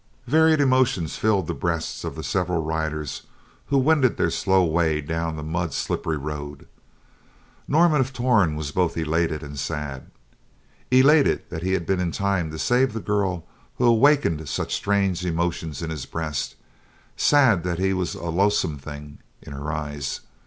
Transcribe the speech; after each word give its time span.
Varied 0.25 0.59
emotions 0.59 1.15
filled 1.17 1.45
the 1.45 1.53
breasts 1.53 2.03
of 2.03 2.15
the 2.15 2.23
several 2.23 2.63
riders 2.63 3.21
who 3.67 3.77
wended 3.77 4.17
their 4.17 4.31
slow 4.31 4.63
way 4.63 4.99
down 4.99 5.35
the 5.35 5.43
mud 5.43 5.75
slippery 5.75 6.17
road. 6.17 6.65
Norman 7.67 8.01
of 8.01 8.11
Torn 8.11 8.55
was 8.55 8.71
both 8.71 8.97
elated 8.97 9.43
and 9.43 9.59
sad. 9.59 10.09
Elated 10.89 11.43
that 11.51 11.61
he 11.61 11.73
had 11.73 11.85
been 11.85 11.99
in 11.99 12.11
time 12.11 12.49
to 12.49 12.57
save 12.57 12.93
this 12.93 13.03
girl 13.03 13.45
who 13.77 13.85
awakened 13.85 14.49
such 14.49 14.73
strange 14.73 15.23
emotions 15.23 15.83
in 15.83 15.91
his 15.91 16.07
breast; 16.07 16.55
sad 17.15 17.63
that 17.63 17.77
he 17.77 17.93
was 17.93 18.15
a 18.15 18.23
loathsome 18.31 18.79
thing 18.79 19.19
in 19.43 19.53
her 19.53 19.71
eyes. 19.71 20.21